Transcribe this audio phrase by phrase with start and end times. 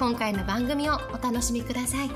[0.00, 2.10] 今回の番組をお楽しみください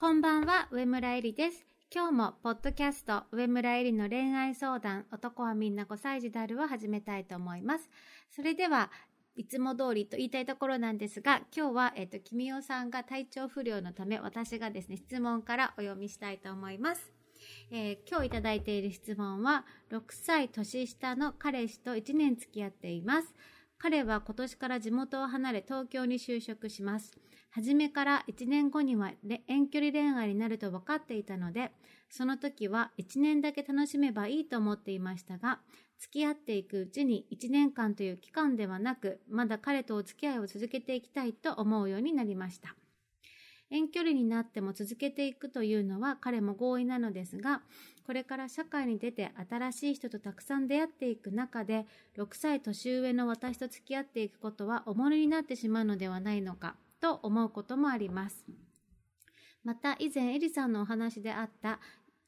[0.00, 1.66] こんばんは、上村えりです。
[1.94, 7.90] 今日も、ポッドキャスト、上村えりの恋愛相談、男はみんな5歳児であるを始めたいと思います。
[8.30, 8.90] それでは、
[9.36, 17.13] いつも通りと言いたいところなんですが、今日は、えっと、君代さんが体調不良のため、私がですね、質問からお読みしたいと思います。
[17.76, 23.34] えー今日いただいている質問は、6歳年下の彼氏と1年付き合っています。
[23.78, 27.10] 彼は今年から地元を離れ東京に就職します。
[27.50, 29.10] 初めから1年後には
[29.48, 31.72] 遠距離恋愛になると分かっていたので、
[32.08, 35.58] その時は1年だけ楽しめばいいと思っていましたが、
[35.98, 42.76] 付き合っていくうちに1年間という期間ではなく、まだ彼とお付き合いを続けていきたいと思うようになりました。
[43.70, 47.62] 遠距離になっても続けていくというのは彼も合意なのですが、
[48.06, 51.86] これから社会に出て新しい人とたくさん出会っていく中で、
[52.18, 58.44] 6歳年上の私と付き合っていくことは重荷になってしまうのではないのか、と思うこともあります。
[59.64, 61.80] また以前エリさんのお話であった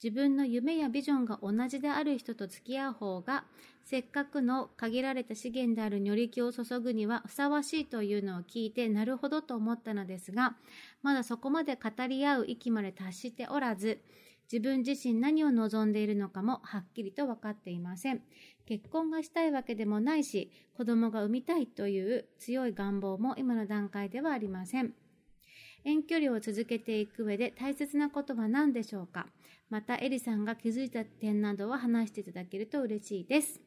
[0.02, 3.44] 自分の夢やビジョンが同じである人と付き合う方が
[3.84, 10.56] せっかくの限られた資源である如力を注ぐにはふさわしいというのを聞いてなるほどと思ったのですが
[11.02, 14.00] まだそこまで語り合う域まで達しておらず
[14.52, 18.22] 自分自身何を望んでいるのかもはっきりと分かっていません。
[18.64, 24.94] 結婚がしたいわけでもないし子供が産みたいという強い願望も今の段階ではありません。
[25.86, 29.28] 遠距離を続けていく上で大切なことは何でしょうか？
[29.70, 33.60] またエリさんが気づいた点などを話していただけると嬉しいです。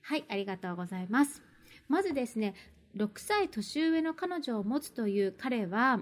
[0.00, 1.42] はいありがとうございます。
[1.86, 2.54] まずですね
[2.96, 6.00] 6歳年上の彼女を持つという彼は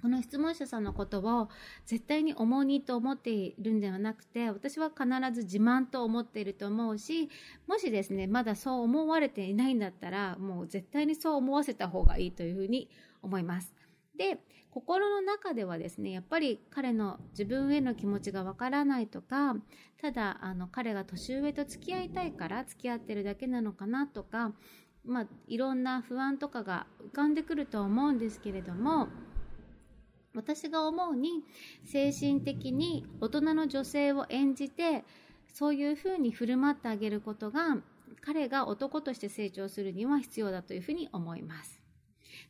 [0.00, 1.50] この質問者さんのことを
[1.84, 5.04] 絶対に重荷と思っているんではなくて私は必
[5.34, 7.28] ず自慢と思っていると思うし
[7.66, 12.88] もしですねまだそう思われていないんだったらもう絶対にそう思わせた方がいいというふうに
[13.22, 13.74] 思います。
[14.18, 14.38] で
[14.70, 19.56] 心の中ではですねやっぱり彼の自分への気持ちがわからないとか
[20.00, 24.52] ただあの彼が年上と付き合いたいから付き合ってるだけなのかなとか、
[25.06, 29.08] まあ、いろんな不安とかが浮かんでくると思うんですけれども
[30.34, 31.42] 私が思うに
[31.84, 35.04] 精神的に大人の女性を演じて
[35.54, 37.78] そういうふうに振る舞ってあげることが
[38.20, 41.77] 彼が男として成長するには必要だというふうに思います。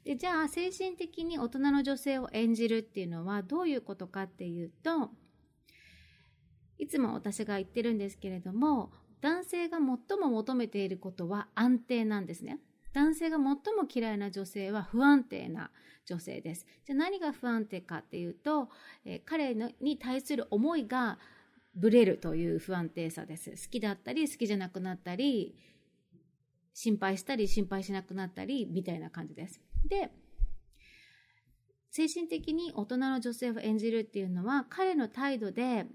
[0.09, 5.11] でじゃあ精神的に大人の女性を演じるっていうのはどういうことかっていうと
[6.79, 12.59] いつも私が言ってるんですけれども男性が最も求めていることは安定なんですね。
[12.95, 13.59] 男性が最も
[13.93, 15.71] 嫌いな女性は不安定な
[16.07, 16.65] 女性です。
[16.87, 18.71] じゃあ何が不安定かっていうと、
[19.05, 21.19] えー彼のに対する思いが
[21.75, 23.51] ブレるという不安定さです。
[23.51, 25.55] 好きだったり好きじゃなくなったり
[26.73, 29.61] 心配したり心配しなくなったりみたいな感じです。
[29.87, 30.11] で
[31.91, 35.87] 精神的に大人の女性を演じるっていうのは彼の態度で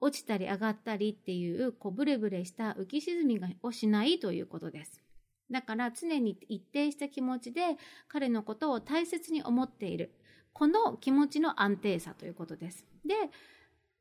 [0.00, 5.02] 落ちたり上がったりっていうこうブレブレした浮き沈みをしないということです。
[5.50, 7.76] だから常に一定した気持ちで
[8.08, 10.12] 彼のことを大切に思っている。
[10.52, 12.86] この気持ちの安定さということです。
[13.04, 13.14] で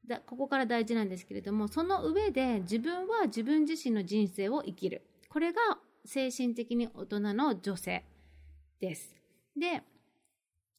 [0.08, 5.06] だここから大事なんですけれどもその上で自分は自分自身の人生を生きる。
[5.30, 5.60] これが
[6.06, 8.06] 精神的に大人の女性。
[8.80, 9.16] です。
[9.58, 9.84] で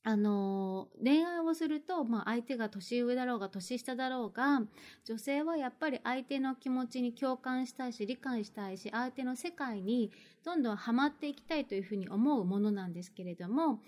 [0.08, 4.62] あの恋愛をすると、まあ、相手が年上だろうが年下だろうが
[5.04, 10.12] 女性はやっぱり相手の気持ちに共感したいし理解したいし相手の世界に
[10.44, 13.80] どんどんハマっていきたいというふうに思うものなんですけれども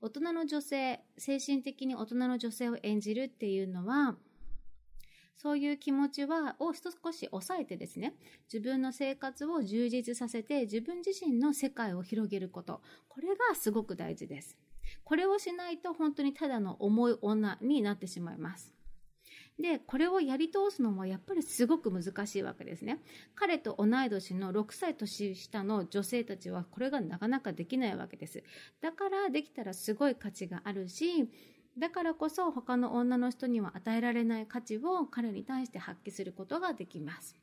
[0.00, 4.16] 大人の女性精神的に大人の女性を演じるっていうのは
[5.36, 8.14] そういう気持ちはを少し抑えてですね
[8.52, 12.80] 自分の生活を充実させて自分自身の世界を広げること。
[13.08, 14.56] これがすごく大事です。
[15.04, 18.72] これをしないと本当にただの重い女になってしまいます。
[19.58, 23.00] でこれをやり通すのもやっぱりすごく難しいわけですね。
[23.34, 28.42] 彼と同い年の6歳年下の女性たちはこれがなかなかできないわけです。
[28.80, 31.28] だからできたらすごい価値があるし
[31.78, 37.36] だからこそ他の女の人には与えられない価値を彼に対して発揮することができます。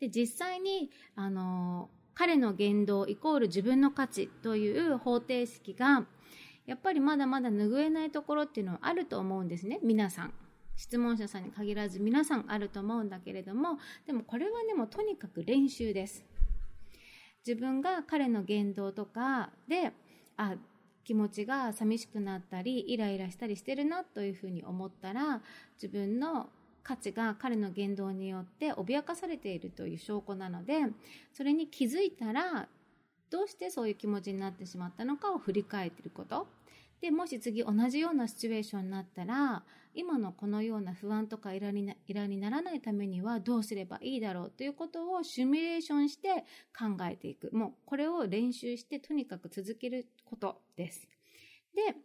[0.00, 6.06] で実際にあの彼の言動イコール自分の価値という方程式が
[6.66, 9.80] やっぱりまだまだ拭えないところっていうのはあると思うんですね。
[9.82, 10.34] 皆さん。
[10.76, 16.24] 質問者さんに限らず皆さんあると思うんだけれどもでもこれはねもうとにかく練習です。
[17.46, 19.92] 自分が彼の言動とかで
[20.36, 20.54] あ
[21.04, 25.40] 気持ちが寂しくなったりイライラしたりしてるなというふうに思ったら
[25.74, 26.48] 自分の
[26.82, 30.80] 価値が彼の言動によって脅かされているという証拠なので
[31.32, 32.68] それに気づいたら
[33.30, 36.46] どうしてそういう気持ちになってしまったのかを振り返っていること。
[37.00, 41.84] でもし次同じようなシチュエーションになったら今のこのような不安とかイラに
[42.38, 46.44] ならないためにはどうすればいいだろうということをシミュレーションして
[46.76, 51.08] 考えていくもうこれを練習してとにかく続けることです
[51.74, 51.96] で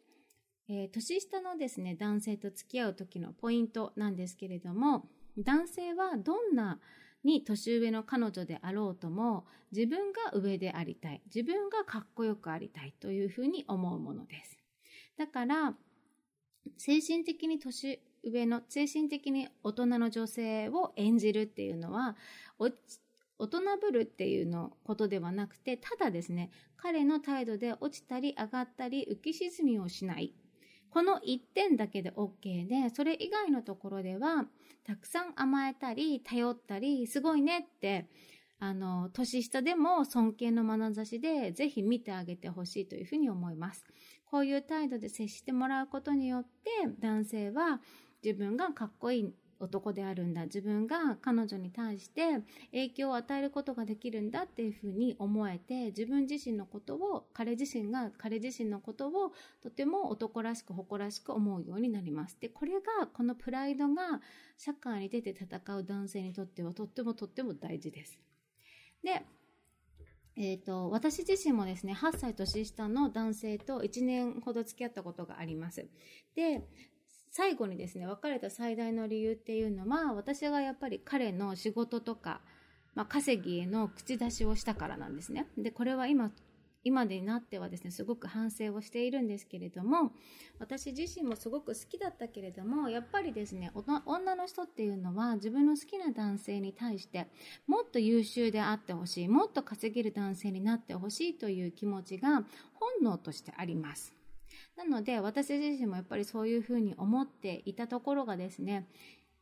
[0.69, 5.07] えー、年下のですね、男性と付き合う時のポイントなんですけれども、
[5.37, 6.79] 男性はどんな
[7.23, 14.57] に年上の彼女であろうとも、自分が上でありたい、自分がかっこよくありたいというふうに思うものです。
[15.17, 15.73] だから、
[16.77, 22.15] 精神的に年上の、精神的に大人の女性を演じるっていうのは、
[22.59, 30.33] 大人ぶるっていうのことではなくて、ただですね、彼の態度で落ちたり上がったり浮き沈みをしない
[30.89, 34.45] この1点だけで OK で、それ以外のところでは、
[34.83, 38.07] たくさん甘えたり、頼ったり、すごいねって、
[38.59, 43.85] あの、年下でも尊敬の眼差しで、ぜひ見てあげてほしいというふうに思います。
[44.29, 46.69] こういう態度で接してもらうことによって、
[46.99, 47.81] 男性は
[48.23, 50.45] 自分がかっこいい男であるんだ。
[50.45, 52.41] 自分が彼女に対して
[52.71, 62.37] 影響を与えることができるんだっていうふうに思えて自分自身のことを彼自身が彼自身のことをとても男らしく誇らしく思うようになります。
[62.39, 64.21] でこれがこのプライドが
[64.57, 68.19] 社会に出て戦う男性にとってはとってもとっても大事です。
[69.03, 69.25] で
[70.37, 75.87] えーと、私自身もですね8歳年下の男性と1年ほど付き合ったことがあります
[76.35, 76.61] で
[77.37, 82.41] 最後にですね、別れた最大の理由っていうのは、私がやっぱり彼の仕事とか、
[82.95, 85.45] まあ、稼ぎへの口出しをしたからなんですね。
[85.55, 86.31] で、これは今、
[86.87, 90.13] 今になってはですね、すごく反省をしているんですけれども、
[90.57, 93.71] 私自身もすごく好きだったけれども、やっぱりですね、
[94.05, 97.27] 女の人っていうのは自分の好きな男性に対して、
[97.67, 104.13] もっと優秀であってほしい、もっと稼げる男性になってほしいという気持ちが本能としてあります。
[104.77, 108.87] なので私自身もやっぱりそういうふうに思っていたところがですね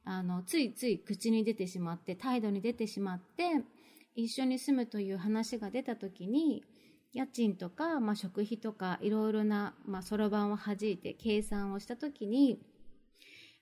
[0.05, 3.63] あのついつい口に出てしまって態度に出てしまって
[4.15, 6.63] 一緒に住むという話が出た時に
[7.15, 12.59] 家賃とか、まあ、食費とかいろいろなそろばんを弾いて計算をした時に、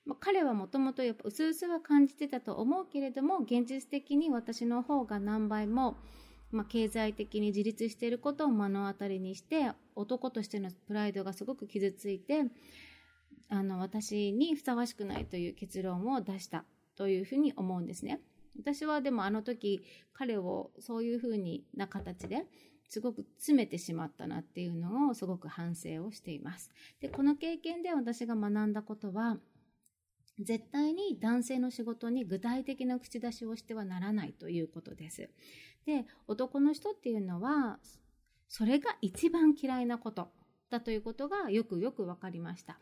[0.06, 5.96] まあ、彼はもともとやっぱ薄々は感じてたと思うけれども現実的に私の方が何倍も
[6.54, 12.44] まあ、経済的に自立していることを目の当たりにして男としてのプライドがすごく傷ついて
[13.50, 16.64] あの私にふさわしくないという結論を出した
[16.96, 18.22] というふうに思うんですね。
[18.56, 19.84] 私はでもあの時
[20.14, 21.40] 彼をそういうふう
[21.76, 22.46] な形で
[22.94, 26.70] すごく詰めてしまったなっていうのをすごく反省をしています。
[27.02, 29.40] で、この経験で私が学んだことは
[30.40, 35.28] 絶対に男性の仕事に具体的な口出しをしてはならないということです。
[35.88, 37.80] で、男の人っていうのは、
[38.48, 40.30] それが一番嫌いなこと
[40.70, 42.78] だということがよくよく分かりました。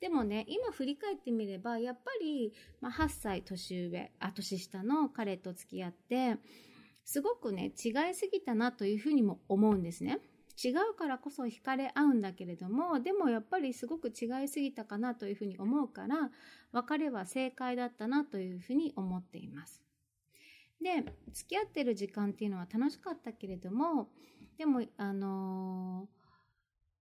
[0.00, 6.38] でもね、今振り返ってみれば、やっぱり、まあ、8歳年上、あ、年下の彼と付き合って、
[7.04, 10.20] すごくね、違いすぎたなというふうにも思うんですね。
[10.62, 16.30] 違うからこそ惹かれ合うんだけれども、でもやっぱりすごく違いすぎたかなというふうに思うから、
[16.72, 19.82] 別れは正解だったなというふうに思っています。
[20.80, 24.10] で、付き合ってる時間っていうのは楽しかったけれども、
[24.58, 26.08] でも、あのー、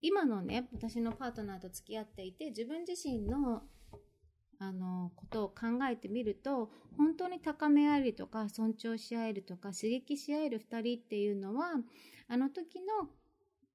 [0.01, 3.63] 今のね、私のパートナーと付き合っていて、自分自身の
[4.61, 11.71] あのことを考えてみると本当に高め合えるとか尊重し合えるとか刺激し合える2人っていうのは
[12.27, 13.09] あの時の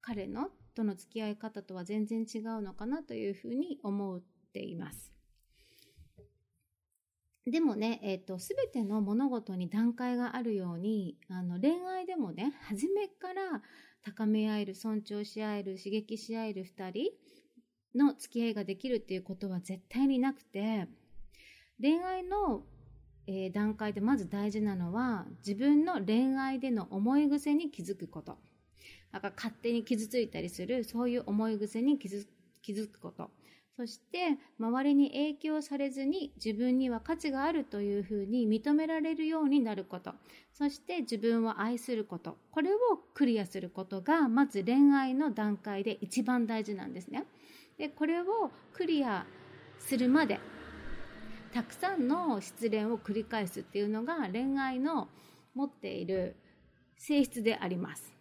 [0.01, 5.13] 彼のとの付き合い方とは全然違うのかなというふうに思っています。
[7.51, 13.63] でもね、えっ、ー、と、すべての物事に段階があるように、あの、恋愛でもね、初めから
[14.03, 17.13] 高め合える、尊重し合える、刺激し合える二人
[17.97, 20.87] の付き合いができるっていうことは絶対になくて、
[21.81, 22.63] 恋愛の、
[23.27, 28.39] えー、段階でまず大事なのは、自分の恋愛での思い癖に気づくこと。
[29.13, 32.27] だから勝手に傷ついたりする、そういう思い癖に気づ
[32.63, 33.31] 気づくこと。
[33.77, 40.15] そして周りに影響されずに自分には価値があるというふうに認められるようになること。
[40.55, 42.39] そして自分を愛すること。
[42.51, 42.79] これを
[43.13, 47.25] クリアすることがまず恋愛の段階で一番大事なんですね。
[47.79, 49.27] でこれをクリア
[49.79, 50.41] するまで
[51.53, 55.09] たくさんの失恋を繰り返すっていうのが恋愛の
[55.55, 56.37] 持っている
[56.97, 58.13] 性質であります。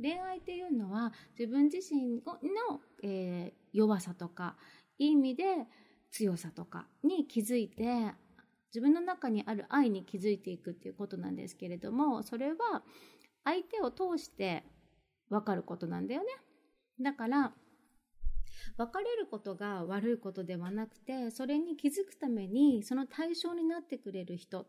[0.00, 4.56] 恋愛っていうのは自分自身の、えー、弱さとか
[4.98, 5.44] いい意味で
[6.10, 8.12] 強さとかに気づいて
[8.74, 12.82] 自分の中にある愛に気づいていくっていうことなんですけれどもそれは
[13.44, 14.64] 相手を通して
[15.30, 16.28] 分かることなんだよね。
[17.00, 17.52] だから
[18.76, 24.66] 別れることが悪いことではなくてそれに気づくためにその対象になってくれる人っ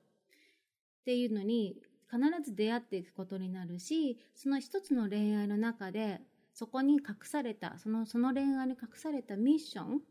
[1.05, 1.77] ていうのに
[2.10, 6.22] 必ず出会っていくことになるしその一つの恋愛の中で
[6.53, 10.01] そこに隠されたそのその恋愛に隠されたミッション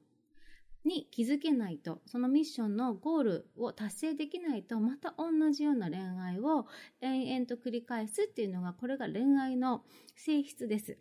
[0.85, 6.67] に気づけないとそのミッションのゴールを達成できないとまた同じような恋愛を
[7.01, 9.85] 延々と繰り返すっていうのがこれが恋愛の
[10.17, 10.99] 性質です。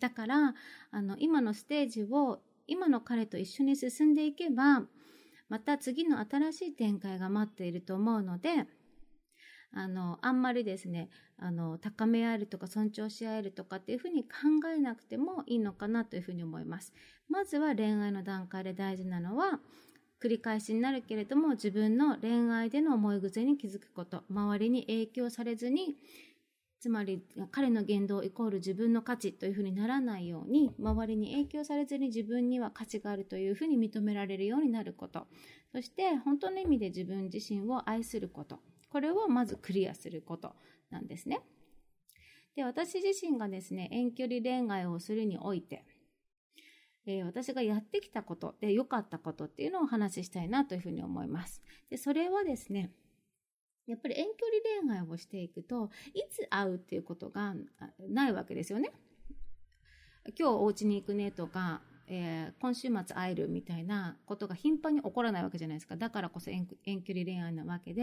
[0.00, 0.54] だから
[0.90, 4.82] あの今のステージを今の彼と一緒に進んでいけば
[5.48, 8.66] また次の新しい展開が待っていると思うので
[9.76, 14.28] あの、あんまりですね、あの、高め合えるとか尊重し合えるとかっていうふうに考
[14.74, 16.92] えなくてもいいのかなというふうに思います。
[17.28, 19.60] まずは恋愛の段階で大事なのは、
[20.22, 25.96] 繰り返しになるけれども自分の恋愛での思い癖に気づくこと、周りに影響されずに、
[26.84, 35.26] つまり彼の言動イコール自分の価値というふうにならないように周りに影響されずに自分には価値があるというふうに認められるようになること
[35.72, 38.60] そして本当の意味で自分自身を愛すること
[38.90, 40.54] これをまずクリアすること
[40.90, 41.40] なんですね。
[42.54, 45.84] で、私自身がですね、遠距離恋愛をするにおいて、
[47.06, 51.60] えー、私がやってきたことで良かったことっていうのをお話ししたいなというふうに思います。
[51.90, 52.92] で、それはですね、
[53.86, 57.54] やっぱり遠距離恋愛をしていくと、いつ会うっていうことが
[58.08, 58.92] ないわけですよね。
[60.38, 65.96] 今日お家に行くねとか、えー、今週末会えるみたいなことが頻繁に起こらないわけじゃないですか。
[65.96, 68.02] だからこそ遠距離恋愛なわけで。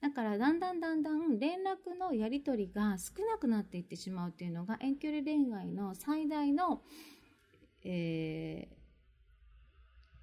[0.00, 6.82] だからだんだんだんだん連絡のやり取りが少なくなっていってしまうっていうのが遠距離恋愛の最大の、
[7.84, 8.68] え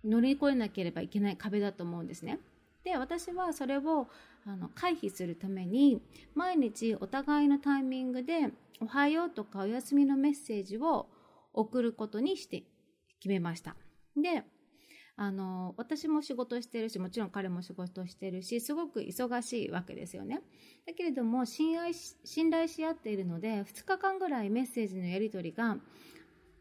[0.06, 2.40] ー、乗り越えなければいけない壁だと思うんですね。
[2.84, 4.08] で、私はそれを
[4.46, 6.02] あの回避するために
[6.34, 8.50] 毎日お互いのタイミングで
[8.82, 11.08] おはようとかおやすみのメッセージを
[11.54, 12.64] 送ることにして
[13.20, 13.76] 決めました。
[14.16, 14.44] で、
[15.16, 20.42] あの、私も仕事してるし、もちろん彼も仕事してるし、すごく忙しいわけですよね。
[20.88, 21.94] だけれども、信頼
[22.24, 25.78] 信頼し合っているので、2日間ぐらいメッセージのやり取りが、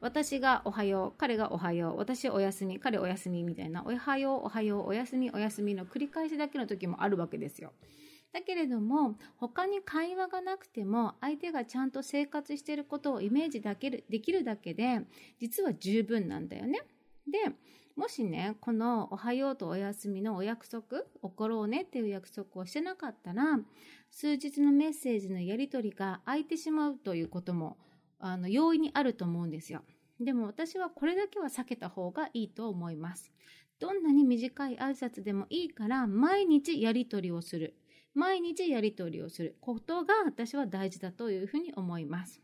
[0.00, 7.72] 私がおはよう、彼がおはよう、私おやすみ、彼おやすみみたいな、おはよう、おはよう、おやすみ、おやすみの繰り返しだけの時もあるわけですよ。
[8.32, 15.02] だけれども、他に会話がなくても、相手がちゃんと生活していることをイメージだけできるだけで、
[15.38, 16.80] 実は十分なんだよね。
[17.30, 17.54] で、
[17.96, 23.58] もしね、このおはようとおやすみのお約束、怒ろうねっていう約束をしてなかったら、
[24.10, 27.76] 数日のメッセージのやり取りが空いてしまうということも、
[28.20, 29.82] あの、容易にあると思うんですよ。
[30.20, 33.32] でも私はこれだけは避けた方がいいと思います。
[33.78, 37.74] どんなに短い挨拶でもいいから毎日やり取りをする。
[38.14, 42.42] 毎日やり取りをすることが私は大事だというふうに思います。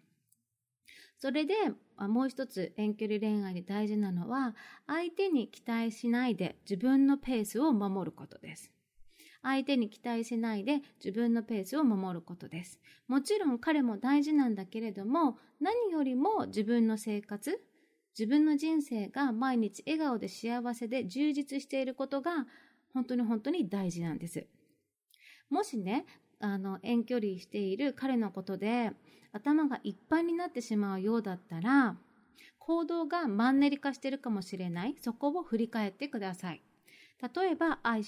[1.18, 1.54] それで
[1.98, 4.54] もう一つ遠距離恋愛で大事なのは
[4.86, 8.75] 相手に期待しないで自分のペースを守ることです。
[9.42, 12.80] 相手に期待しないで自分のペースを守ることです。
[13.08, 17.60] もちろん彼も大事なんだけれども何よりも自分の生活
[18.18, 22.46] 自分の人生が毎日笑顔で幸せで充実していることが
[22.94, 24.46] 本当に本当に大事なんです。
[25.50, 26.06] もしね、
[26.40, 28.92] あの、遠距離している彼のことで
[29.32, 31.96] 頭がいっぱいになってしまうようだったら、
[32.58, 34.96] 行動がマンネリ化してるかもしれない。
[34.98, 36.62] そこを振り返ってください。
[37.22, 38.02] 例えば、会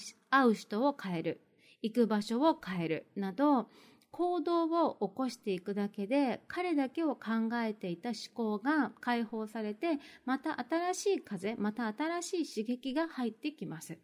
[0.45, 1.41] う人を変える。
[1.81, 3.07] 行く場所を変える。
[3.15, 3.69] など、
[4.11, 13.97] 行動を起こしていくだけで彼だけを考えていた思考が解放されてまた新しい風また新しい刺激が入ってきます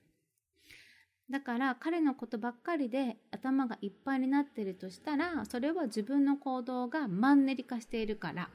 [1.29, 8.49] だから彼のことばっかりで頭がいっぱいになっているとしたらそれは自分の行動がマンネリ化しているから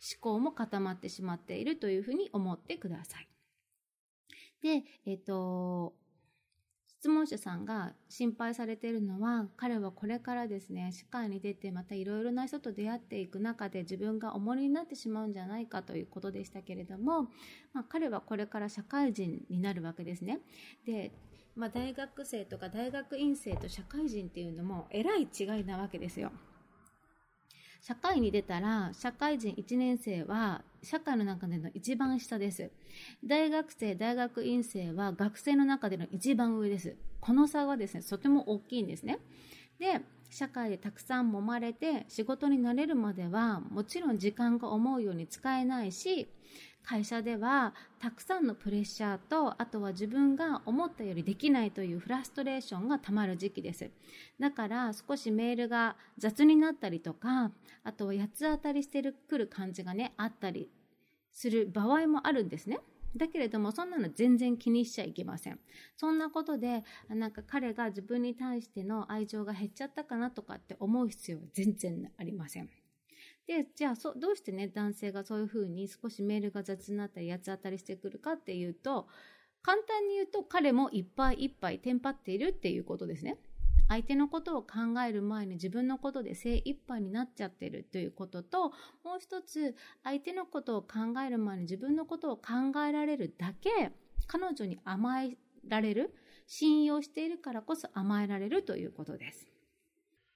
[0.00, 3.28] 思考も固まってしまっているというふうに思ってください。
[4.66, 5.94] で、えっ、と、
[6.88, 17.24] 質問者さんが心配されているのは彼はこれからですね社会に出てまたいろいろな人と出会っていく中で自分が重荷になってしまうんじゃないかということでしたけれども、
[17.74, 20.40] まあ、彼はこれから社会人になるわけですね。
[20.84, 21.12] で
[21.54, 26.32] まあ、大学生とか大学院生と社会人っていうのもえらい違いなわけですよ。
[27.86, 32.68] 社会に出たら社会人1年生は社会の中での一番下です。
[33.24, 36.96] 大学生、大学院生は学生の中での一番上です。
[37.20, 39.20] この差はですね、とても大きいんですね。
[39.78, 40.00] で、
[40.30, 46.26] 社会でたくさん揉まれて仕事になれるまではもちろん時間が思うように使えないし
[46.86, 53.90] 会社ではたくさんのプレッシャーとあとは自分が思ったよりできないというフラストレーションがたまる時期です。
[54.38, 57.50] だから少しメールが雑になったりとか
[57.82, 60.70] あとは八つ当たりしてくる感じがねあったり
[61.32, 62.78] する場合もあるんですね。
[63.16, 65.58] だけれどもそんなの全然気にしちゃいけません。
[65.96, 72.68] そんなことでなんか彼が自分に対しての愛情が減っちゃったかなとかって思う必要は全然ありません。
[73.46, 79.06] で、じゃあそ、どうしてね、男性がそういうふうに少しメールが雑になったり、八つ当たりしてくるかっていうと、
[79.62, 83.36] 簡単に言うと彼もいっぱいいっぱいテンパっているっていうことですね。
[83.88, 88.70] 相手のことを考える前に自分のことで精一杯になっちゃってるということと、
[89.04, 93.92] もう一つ、相手のことを考える前に自分のことを考えられるだけ、
[94.26, 95.36] 彼女に甘え
[95.68, 96.14] られる、
[96.48, 99.55] 信用しているからこそ甘えられるということです。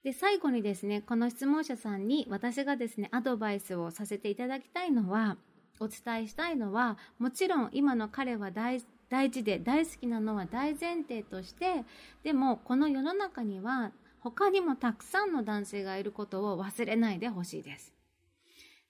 [0.03, 5.37] で、最後にですね、この質問者さんに私がですね、アドバイスをさせていただきたいのは、
[5.79, 8.81] お伝えしたいのは、もちろん今の彼は大
[9.11, 11.83] 大事で大好きなのは大前提として、
[12.23, 13.91] でもこの世の中には
[14.21, 17.93] 他にもたくさんの男性がいることを忘れないでほしいです。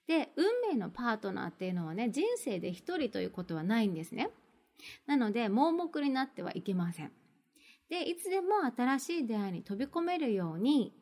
[0.06, 4.30] で、運命のパートナーっていうのはね、人生で一人ということはないんですね。
[5.06, 7.10] なので、盲目になってはいけません。
[7.92, 10.94] で、いつでも新しい出会いに飛び込めるように、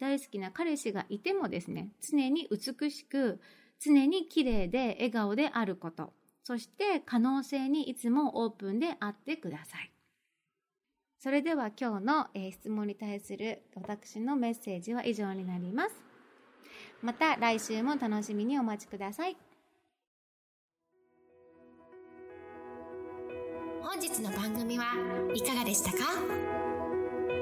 [0.00, 3.42] 大好きな彼氏がいてもですね、常に美しく、
[3.78, 9.92] 常に綺麗で笑顔であること、そして可能性にいつもオープンであってください。
[11.18, 15.94] それでは今日の、え、質問に対する私のメッセージは以上になります。
[17.02, 19.36] また来週も楽しみにお待ちください。
[23.94, 24.86] 本日の番組は
[25.36, 25.98] いかがでしたか？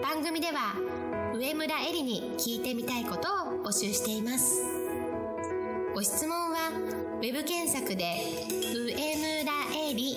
[0.02, 0.74] 番組では
[1.34, 4.62] 上村えりに聞いてみたいことを募集しています。
[5.94, 6.70] ご質問は
[7.22, 8.04] web 検索で
[8.84, 9.50] 「上村
[9.90, 10.14] えり」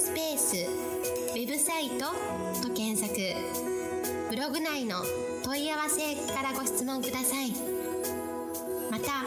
[0.00, 2.06] スペースウェブサイト
[2.66, 3.14] と検索。
[4.30, 4.96] ブログ内の
[5.44, 7.52] 問い合わせからご質問ください。
[8.90, 9.22] また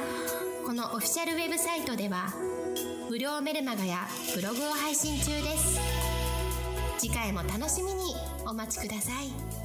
[0.66, 2.34] このオフィシャルウェブサイトでは
[3.12, 6.01] 無料メルマガやブログを配信中です。
[7.02, 8.14] 次回も楽しみに
[8.46, 9.61] お待ちください。